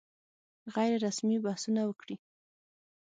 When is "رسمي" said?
1.05-1.37